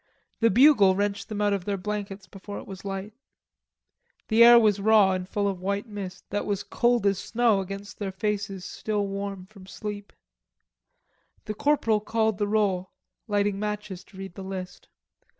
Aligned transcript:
The 0.39 0.49
bugle 0.49 0.95
wrenched 0.95 1.29
them 1.29 1.41
out 1.41 1.53
of 1.53 1.65
their 1.65 1.77
blankets 1.77 2.25
before 2.25 2.57
it 2.57 2.65
was 2.65 2.83
light. 2.83 3.13
It 3.13 3.13
was 3.13 3.13
not 3.13 3.21
raining. 3.21 4.23
The 4.29 4.43
air 4.43 4.59
was 4.59 4.79
raw 4.79 5.11
and 5.11 5.29
full 5.29 5.47
of 5.47 5.61
white 5.61 5.87
mist 5.87 6.27
that 6.31 6.47
was 6.47 6.63
cold 6.63 7.05
as 7.05 7.19
snow 7.19 7.59
against 7.59 7.99
their 7.99 8.11
faces 8.11 8.65
still 8.65 9.05
warm 9.05 9.45
from 9.45 9.67
sleep. 9.67 10.11
The 11.45 11.53
corporal 11.53 11.99
called 11.99 12.39
the 12.39 12.47
roll, 12.47 12.89
lighting 13.27 13.59
matches 13.59 14.03
to 14.05 14.17
read 14.17 14.33
the 14.33 14.43
list. 14.43 14.87